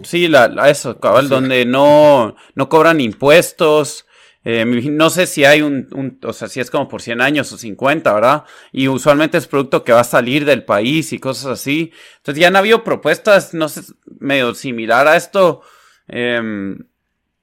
[0.03, 4.05] Sí, la, eso, cabal, donde no, no cobran impuestos.
[4.43, 7.51] Eh, no sé si hay un, un, o sea, si es como por 100 años
[7.51, 8.43] o 50, ¿verdad?
[8.71, 11.91] Y usualmente es producto que va a salir del país y cosas así.
[12.17, 13.81] Entonces ya han habido propuestas, no sé,
[14.19, 15.61] medio similar a esto.
[16.07, 16.75] Eh,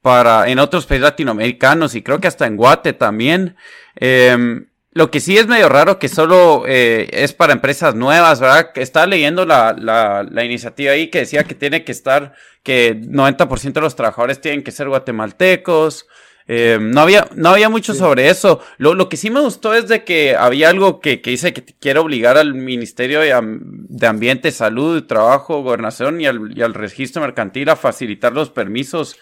[0.07, 3.57] para en otros países latinoamericanos y creo que hasta en Guate también.
[3.97, 8.71] Em, lo que sí es medio raro que solo eh, es para empresas nuevas, ¿verdad?
[8.77, 13.73] Estaba leyendo la, la, la, iniciativa ahí que decía que tiene que estar, que 90%
[13.73, 16.07] de los trabajadores tienen que ser guatemaltecos.
[16.47, 18.61] Em, no había, no había mucho sobre eso.
[18.79, 21.64] Lo, lo, que sí me gustó es de que había algo que, que dice que
[21.64, 27.23] quiere obligar al Ministerio de, de Ambiente, Salud, Trabajo, Gobernación y al, y al registro
[27.23, 29.16] mercantil a facilitar los permisos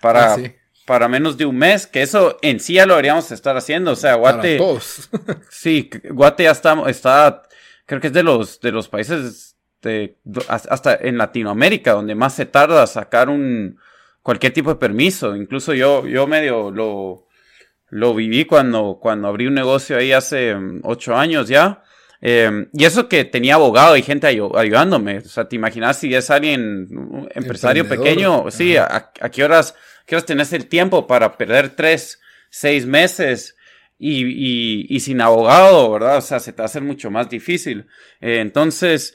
[0.00, 0.38] para, ah,
[0.86, 3.92] para menos de un mes, que eso en sí ya lo deberíamos estar haciendo.
[3.92, 4.58] O sea, Guate.
[5.50, 7.42] sí, Guate ya está, está,
[7.86, 10.16] creo que es de los, de los países de,
[10.48, 13.78] hasta en Latinoamérica donde más se tarda sacar un
[14.22, 15.36] cualquier tipo de permiso.
[15.36, 17.26] Incluso yo, yo medio lo,
[17.90, 21.82] lo viví cuando, cuando abrí un negocio ahí hace mm, ocho años ya.
[22.20, 25.18] Em, y eso que tenía abogado y gente ayudándome.
[25.18, 26.88] O sea, te imaginas si es alguien,
[27.34, 29.74] empresario pequeño, sí, a, qué horas,
[30.06, 33.56] qué horas tenés el tiempo para perder tres, seis meses
[33.98, 36.18] y, y, sin abogado, ¿verdad?
[36.18, 37.86] O sea, se te va a hacer mucho más difícil.
[38.20, 39.14] Eh, entonces,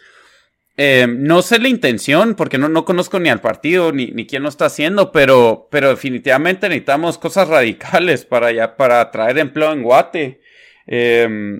[0.77, 4.43] em, no sé la intención, porque no, no conozco ni al partido, ni, ni quién
[4.43, 9.83] lo está haciendo, pero, pero definitivamente necesitamos cosas radicales para, ya, para traer empleo en
[9.83, 10.41] Guate.
[10.87, 11.59] Eh,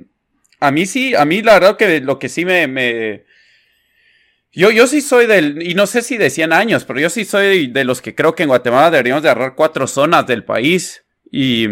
[0.64, 2.68] a mí sí, a mí la verdad que lo que sí me...
[2.68, 3.26] me...
[4.52, 7.26] Yo, yo sí soy del, y no sé si de 100 años, pero yo sí
[7.26, 11.04] soy de los que creo que en Guatemala deberíamos de agarrar cuatro zonas del país
[11.32, 11.68] y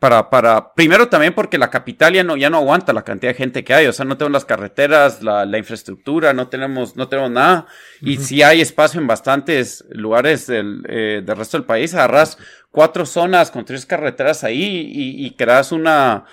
[0.00, 3.38] para, para, primero también porque la capital ya no, ya no aguanta la cantidad de
[3.38, 7.08] gente que hay, o sea, no tenemos las carreteras, la, la infraestructura, no tenemos, no
[7.08, 7.66] tenemos nada,
[8.02, 12.36] y si hay espacio en bastantes lugares del, eh, del resto del país, agarras
[12.70, 16.26] cuatro zonas con tres carreteras ahí y, y creas una,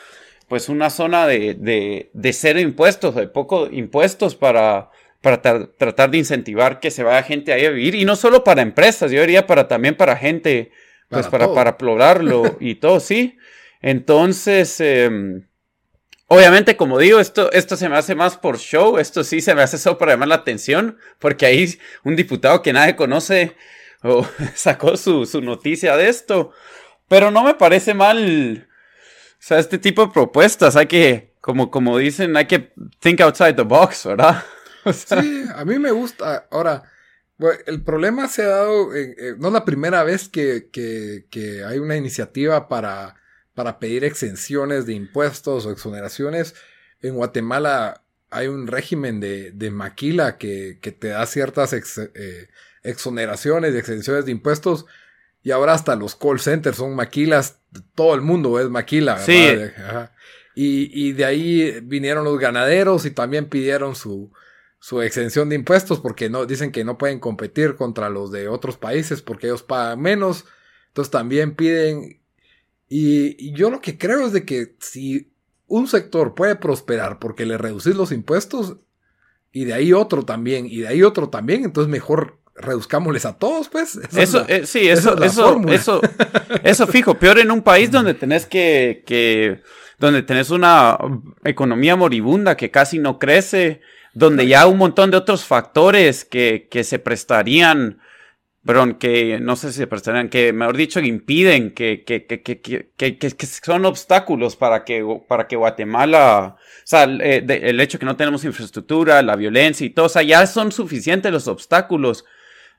[0.51, 4.89] pues una zona de, de, de cero impuestos, de poco impuestos para,
[5.21, 7.95] para tratar de incentivar que se vaya gente ahí a vivir.
[7.95, 10.73] Y no solo para empresas, yo diría para también para gente,
[11.07, 13.37] pues para, para, explorarlo y todo, sí.
[13.81, 15.47] Entonces, em,
[16.27, 19.61] obviamente, como digo, esto, esto se me hace más por show, esto sí se me
[19.61, 23.55] hace solo para llamar la atención, porque ahí un diputado que nadie conoce
[24.53, 26.51] sacó su, su noticia de esto.
[27.07, 28.67] Pero no me parece mal
[29.43, 33.63] sea, este tipo de propuestas hay que, como, como dicen, hay que think outside the
[33.63, 34.43] box, ¿verdad?
[34.93, 36.47] Sí, a mí me gusta.
[36.49, 36.81] Ahora,
[37.67, 41.97] el problema se ha dado, eh, no es la primera vez que, que, hay una
[41.97, 43.15] iniciativa para,
[43.53, 46.55] para pedir exenciones de impuestos o exoneraciones.
[47.01, 52.49] En Guatemala hay un régimen de, de maquila que, que te da ciertas eh,
[52.83, 54.85] exoneraciones y exenciones de impuestos
[55.43, 57.59] y ahora hasta los call centers son maquilas.
[57.95, 59.19] Todo el mundo es maquila.
[59.25, 60.11] ¿verdad?
[60.53, 64.31] Y, y, de ahí vinieron los ganaderos y también pidieron su,
[64.79, 68.77] su exención de impuestos porque no, dicen que no pueden competir contra los de otros
[68.77, 70.45] países porque ellos pagan menos.
[70.89, 72.21] Entonces también piden.
[72.89, 75.31] Y, y yo lo que creo es de que si
[75.67, 78.75] un sector puede prosperar porque le reducís los impuestos
[79.53, 83.69] y de ahí otro también y de ahí otro también, entonces mejor reduzcámosles a todos,
[83.69, 83.99] pues.
[84.15, 86.01] eso, eh, sí, eso, eso, eso,
[86.63, 87.15] eso, fijo.
[87.15, 89.61] Peor en un país donde tenés que, que,
[89.97, 90.97] donde tenés una
[91.43, 93.81] economía moribunda que casi no crece,
[94.13, 97.99] donde ya un montón de otros factores que, que se prestarían
[98.65, 102.61] perdón, que no sé si se pertenecen, que mejor dicho, impiden, que, que, que, que,
[102.95, 108.05] que, que son obstáculos para que, para que Guatemala, o sea, eh, el hecho que
[108.05, 112.23] no tenemos infraestructura, la violencia y todo, o sea, ya son suficientes los obstáculos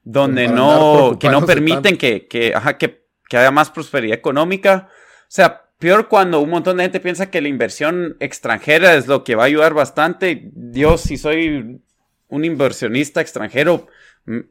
[0.04, 4.88] donde no, que no permiten que, que, ajá, que, que haya más prosperidad económica.
[5.22, 9.24] O sea, peor cuando un montón de gente piensa que la inversión extranjera es lo
[9.24, 10.50] que va a ayudar bastante.
[10.52, 11.80] Dios, si soy
[12.28, 13.88] un inversionista extranjero,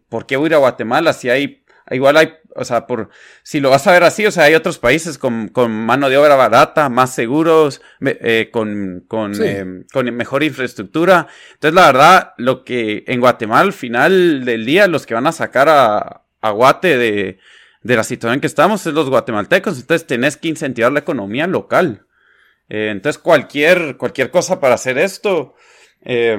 [0.10, 3.10] ¿por qué voy a ir a Guatemala si hay, igual hay, o sea, por,
[3.44, 6.18] si lo vas a ver así, o sea, hay otros países con, con mano de
[6.18, 11.28] obra barata, más seguros, eh, con, con, eh, con mejor infraestructura.
[11.54, 15.32] Entonces, la verdad, lo que en Guatemala al final del día, los que van a
[15.32, 17.40] sacar a, a Guate de,
[17.84, 19.80] de la situación en que estamos es los guatemaltecos.
[19.80, 22.06] Entonces, tenés que incentivar la economía local.
[22.70, 25.56] Eh, entonces, cualquier, cualquier cosa para hacer esto,
[26.04, 26.38] eh,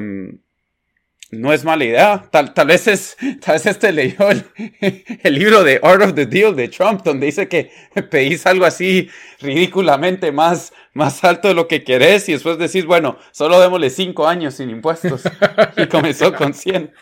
[1.33, 2.25] no es mala idea.
[2.31, 4.45] Tal, tal, vez es, tal vez este leyó el,
[5.23, 7.71] el, libro de Art of the Deal de Trump, donde dice que
[8.11, 9.09] pedís algo así
[9.41, 14.29] ridículamente más, más alto de lo que querés y después decís, bueno, solo démosle cinco
[14.29, 15.23] años sin impuestos.
[15.77, 16.93] Y comenzó con 100.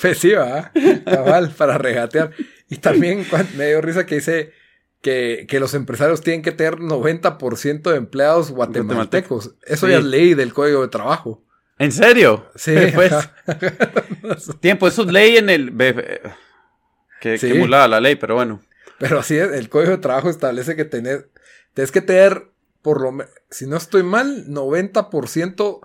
[0.00, 0.72] Pues sí, va,
[1.04, 2.30] cabal, para regatear.
[2.70, 4.52] Y también me dio risa que dice
[5.02, 9.56] que, que los empresarios tienen que tener 90% de empleados guatemaltecos.
[9.66, 11.44] Eso ya es ley del Código de Trabajo.
[11.78, 12.50] ¿En serio?
[12.54, 13.12] Sí, pues.
[14.60, 15.76] Tiempo, eso es ley en el.
[17.20, 17.52] Que, sí.
[17.66, 18.60] la ley, pero bueno.
[18.98, 21.30] Pero así es, el código de trabajo establece que tener,
[21.72, 22.50] tienes que tener,
[22.82, 25.80] por lo menos, si no estoy mal, 90%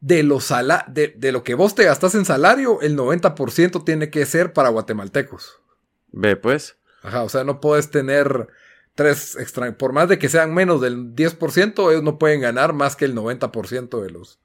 [0.00, 4.10] de, los sala de, de, lo que vos te gastas en salario, el 90% tiene
[4.10, 5.60] que ser para guatemaltecos.
[6.12, 6.76] Ve, pues.
[7.02, 8.48] Ajá, o sea, no puedes tener
[8.94, 12.96] tres extra, por más de que sean menos del 10%, ellos no pueden ganar más
[12.96, 14.40] que el 90% de los,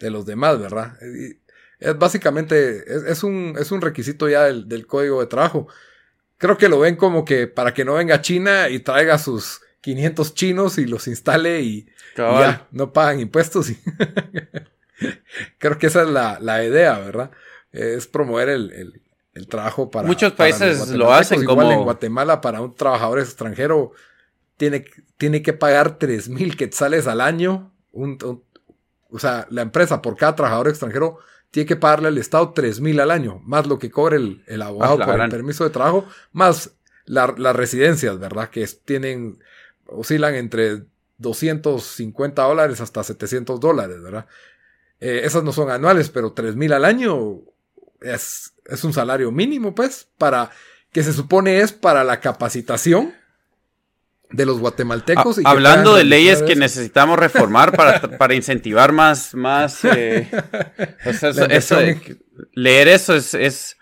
[0.00, 0.96] de los demás, ¿verdad?
[1.80, 5.68] es básicamente, es, un, es un requisito ya del, código de trabajo.
[6.36, 10.34] Creo que lo ven como que para que no venga China y traiga sus 500
[10.34, 11.86] chinos y los instale y,
[12.16, 13.72] ya, no pagan impuestos.
[15.58, 17.30] Creo que esa es la, idea, ¿verdad?
[17.72, 19.00] Es promover el,
[19.48, 20.06] trabajo para...
[20.06, 21.72] Muchos países lo hacen Igual como...
[21.72, 23.92] en Guatemala para un trabajador extranjero
[24.58, 24.84] tiene,
[25.16, 28.18] tiene que pagar 3 mil quetzales al año, un,
[29.10, 31.18] o sea, la empresa por cada trabajador extranjero
[31.50, 34.98] tiene que pagarle al Estado 3 mil al año, más lo que cobre el, abogado
[35.02, 36.72] ah, por el permiso de trabajo, más
[37.06, 38.50] las residencias, ¿verdad?
[38.50, 39.38] Que tienen,
[39.86, 40.84] oscilan entre
[41.18, 44.26] 250 dólares hasta 700 dólares, ¿verdad?
[45.00, 47.40] Eh, esas no son anuales, pero 3 mil al año
[48.00, 50.50] es, es un salario mínimo, pues, para
[50.92, 53.14] que se supone es para la capacitación
[54.32, 55.38] de los guatemaltecos.
[55.38, 60.28] y hablando de leyes que necesitamos reformar para, para incentivar más, más, eh,
[61.04, 61.76] eso,
[62.52, 63.76] leer eso es, es,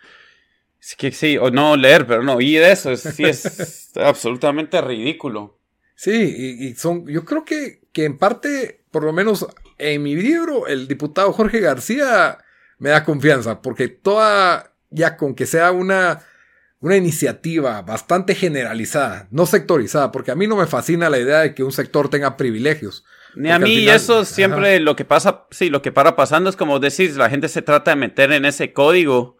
[0.97, 5.59] que sí, o no leer, pero no, y de eso es, sí es absolutamente ridículo.
[5.95, 9.47] Sí, y, son, yo creo que, que en parte, por lo menos
[9.79, 12.39] en mi libro, el diputado Jorge García
[12.79, 16.23] me da confianza, porque toda, ya con que sea una
[16.81, 21.55] una iniciativa bastante generalizada, no sectorizada, porque a mí no me fascina la idea de
[21.55, 23.05] que un sector tenga privilegios.
[23.35, 26.79] Ni a mí eso siempre lo que pasa, sí, lo que para pasando es como
[26.79, 29.39] decís, la gente se trata de meter en ese código,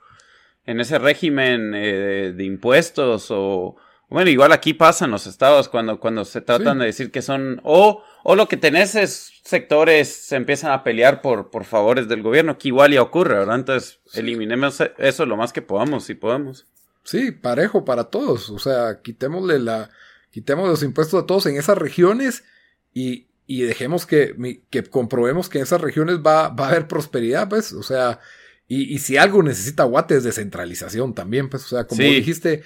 [0.67, 3.77] en ese régimen eh, de, impuestos o,
[4.09, 7.61] bueno, igual aquí pasa en los estados cuando, cuando se tratan de decir que son,
[7.63, 12.23] o, o lo que tenés es sectores se empiezan a pelear por, por favores del
[12.23, 13.57] gobierno, que igual ya ocurre, ¿verdad?
[13.57, 16.67] Entonces, eliminemos eso lo más que podamos, si podemos.
[17.09, 18.51] Sí, parejo para todos.
[18.51, 19.89] O sea, quitémosle la,
[20.31, 22.45] quitemos los impuestos a todos en esas regiones
[22.93, 27.49] y, y dejemos que, que comprobemos que en esas regiones va, va a haber prosperidad,
[27.49, 27.73] pues.
[27.73, 28.21] O sea,
[28.67, 31.65] y, y si algo necesita Guate es descentralización también, pues.
[31.65, 32.63] O sea, como dijiste,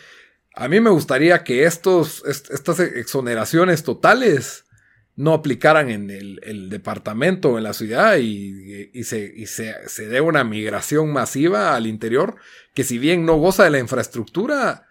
[0.57, 4.65] a mí me gustaría que estos, estas exoneraciones totales
[5.23, 11.77] no aplicaran en el, departamento o en la ciudad y, se, dé una migración masiva
[11.77, 12.35] al interior,
[12.75, 14.89] que si bien no goza de la infraestructura,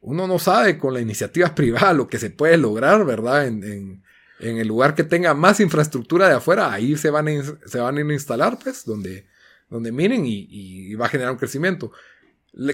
[0.00, 3.46] uno no sabe con la iniciativa privada lo que se puede lograr, ¿verdad?
[3.46, 4.02] En,
[4.38, 9.26] el lugar que tenga más infraestructura de afuera, ahí se van a, instalar, pues, donde,
[9.68, 11.92] donde miren y, y va a generar un crecimiento.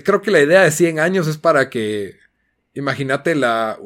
[0.04, 2.18] creo que la idea de 100 años es para que,
[2.74, 3.76] imagínate la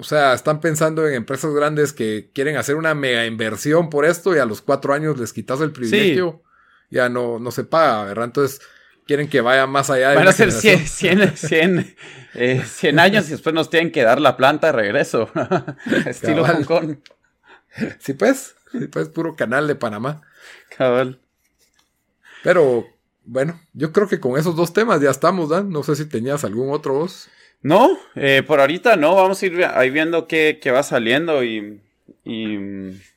[0.00, 4.34] o sea, están pensando en empresas grandes que quieren hacer una mega inversión por esto
[4.34, 6.42] y a los cuatro años les quitas el privilegio.
[6.90, 8.24] Ya no, no se paga, ¿verdad?
[8.24, 8.60] Entonces
[9.06, 10.16] quieren que vaya más allá de...
[10.16, 10.86] Van a ser 100,
[11.36, 11.96] 100,
[12.34, 12.64] eh,
[12.98, 15.30] años y después nos tienen que dar la planta de regreso.
[16.06, 16.96] Estilo Hong Kong.
[17.98, 18.54] Sí, pues.
[18.72, 20.22] Sí, pues, puro canal de Panamá.
[20.76, 21.20] Cabal.
[22.42, 22.86] Pero
[23.24, 25.70] bueno, yo creo que con esos dos temas ya estamos, Dan.
[25.70, 27.28] No sé si tenías algún otro vos.
[27.62, 31.80] No, eh, por ahorita no, vamos a ir ahí viendo qué, qué va saliendo y,
[32.24, 32.58] y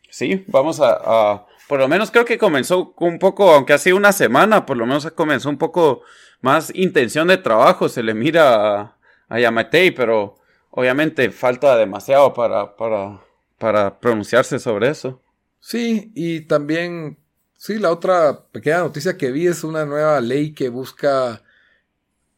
[0.10, 4.12] sí, vamos a, por lo menos creo que comenzó un poco, aunque ha sido una
[4.12, 6.02] semana, por lo menos comenzó un poco
[6.42, 8.98] más intención de trabajo, se le mira a,
[9.30, 10.36] a Yamatei, pero
[10.72, 13.22] obviamente falta demasiado para, para,
[13.58, 15.22] para pronunciarse sobre eso.
[15.62, 17.18] Sí, y también,
[17.56, 21.43] sí, la otra pequeña noticia que vi es una nueva ley que busca,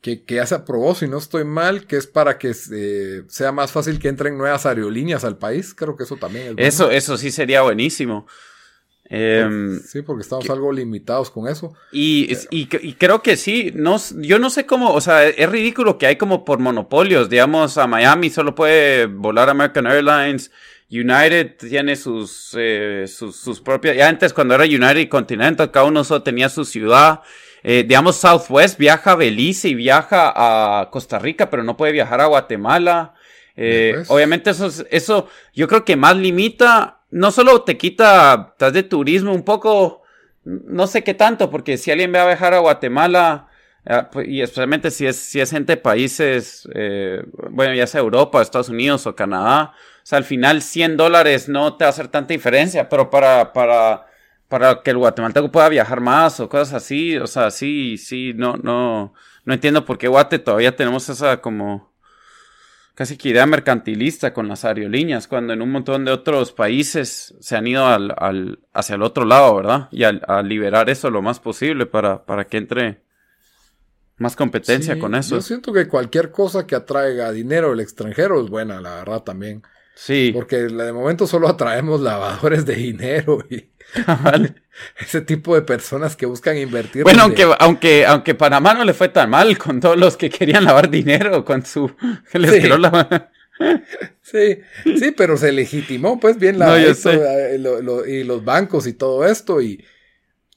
[0.06, 3.72] que, que ya se aprobó, si no estoy mal, que es para que sea más
[3.72, 5.74] fácil que entren nuevas aerolíneas al país.
[5.74, 8.28] Creo que eso también es Eso, eso sí sería buenísimo.
[9.10, 11.74] Em, sí, porque estamos algo limitados con eso.
[11.92, 16.06] Y, y, creo que sí, no, yo no sé cómo, o sea, es ridículo que
[16.06, 20.52] hay como por monopolios, digamos, a Miami solo puede volar American Airlines,
[20.88, 26.22] United tiene sus, eh, sus, propias, ya antes cuando era United Continental, cada uno solo
[26.22, 27.22] tenía su ciudad,
[27.68, 32.22] eh, digamos, Southwest viaja a Belice y viaja a Costa Rica, pero no puede viajar
[32.22, 33.16] a Guatemala.
[33.56, 38.84] Eh, obviamente eso, eso yo creo que más limita no solo te quita, estás de
[38.84, 40.04] turismo un poco,
[40.44, 43.48] no sé qué tanto, porque si alguien va a viajar a Guatemala,
[43.88, 48.02] ah, pues, y especialmente si es, si es gente de países, eh, bueno, ya sea
[48.02, 51.90] Europa, Estados Unidos o Canadá, o sea, al final 100 dólares no te va a
[51.90, 54.06] hacer tanta diferencia, pero para, para,
[54.48, 58.58] para que el guatemalteco pueda viajar más o cosas así, o sea, sí, sí, no,
[58.58, 61.94] no, no entiendo por qué Guate todavía tenemos esa como
[62.96, 67.56] casi que idea mercantilista con las aerolíneas, cuando en un montón de otros países se
[67.58, 69.90] han ido al, al, hacia el otro lado, ¿verdad?
[69.92, 73.04] Y a, liberar eso lo más posible para, para que entre
[74.18, 75.36] más competencia con eso.
[75.36, 79.62] Yo siento que cualquier cosa que atraiga dinero del extranjero es buena, la verdad también.
[79.96, 80.32] Sí.
[80.34, 83.70] Porque de momento solo atraemos lavadores de dinero y
[85.00, 87.04] ese tipo de personas que buscan invertir.
[87.04, 90.66] Bueno, aunque, aunque, aunque Panamá no le fue tan mal con todos los que querían
[90.66, 91.92] lavar dinero con su.
[94.22, 94.60] sí.
[94.84, 97.60] sí, pero se legitimó, pues bien la eh,
[98.08, 99.84] y los bancos y todo esto, y,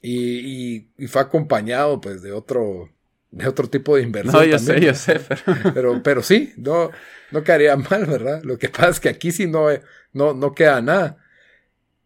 [0.01, 2.89] y, y, fue acompañado, pues, de otro,
[3.31, 4.33] de otro tipo de inversión.
[4.33, 5.19] No, yo sé, yo sé,
[5.73, 6.01] pero...
[6.03, 6.91] pero, sí, no,
[7.31, 8.41] no quedaría mal, ¿verdad?
[8.43, 9.67] Lo que pasa es que aquí sí no,
[10.13, 11.17] no, no queda nada.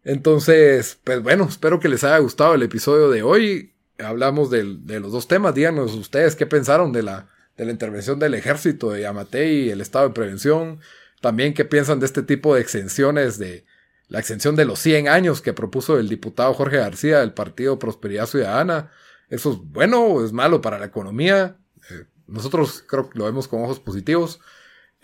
[0.04, 3.72] Entonces, pues bueno, espero que les haya gustado el episodio de hoy.
[3.98, 5.54] Hablamos de, los dos temas.
[5.54, 9.80] Díganos ustedes qué pensaron de la, de la intervención del ejército de Yamatei y el
[9.80, 10.80] estado de prevención.
[11.22, 13.64] También qué piensan de este tipo de exenciones de
[14.08, 18.26] la exención de los 100 años que propuso el diputado Jorge García del Partido Prosperidad
[18.26, 18.90] Ciudadana.
[19.28, 21.56] ¿Eso es bueno o es malo para la economía?
[21.90, 24.40] Eh, nosotros creo que lo vemos con ojos positivos.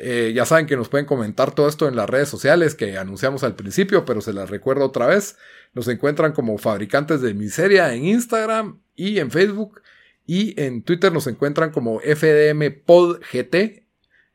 [0.03, 3.45] Eh, ya saben que nos pueden comentar todo esto en las redes sociales que anunciamos
[3.45, 5.37] al principio, pero se las recuerdo otra vez.
[5.75, 9.83] Nos encuentran como fabricantes de miseria en Instagram y en Facebook.
[10.27, 13.85] Y en Twitter nos encuentran como FDMPodGT.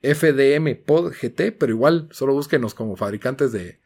[0.03, 3.79] FDMPodGT, pero igual solo búsquenos como fabricantes de,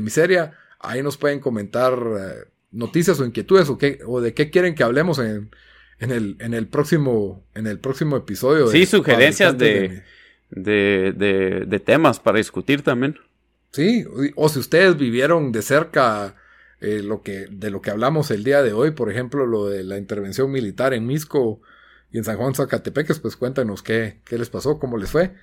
[0.00, 0.56] miseria.
[0.78, 4.84] Ahí nos pueden comentar eh, noticias o inquietudes o, qué, o de qué quieren que
[4.84, 5.50] hablemos en,
[5.98, 8.68] el, en, el, próximo, en el próximo episodio.
[8.68, 10.02] Sí, sugerencias de
[10.50, 13.18] de, de, de temas para discutir también.
[13.72, 14.04] Sí,
[14.36, 16.36] o si ustedes vivieron de cerca
[16.80, 19.84] eh, lo que, de lo que hablamos el día de hoy, por ejemplo, lo de
[19.84, 21.60] la intervención militar en Misco
[22.10, 25.34] y en San Juan Zacatepeques, pues cuéntanos qué, qué les pasó, cómo les fue.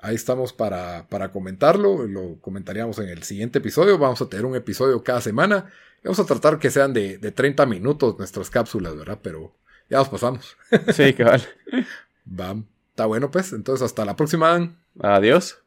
[0.00, 3.98] Ahí estamos para, para comentarlo, lo comentaríamos en el siguiente episodio.
[3.98, 5.72] Vamos a tener un episodio cada semana.
[6.04, 9.18] Vamos a tratar que sean de, de 30 minutos nuestras cápsulas, ¿verdad?
[9.22, 9.54] Pero
[9.90, 10.56] ya nos pasamos.
[10.92, 11.42] Sí, cabal.
[12.24, 12.64] Vamos.
[12.90, 13.52] Está bueno, pues.
[13.52, 14.76] Entonces, hasta la próxima.
[15.00, 15.62] Adiós.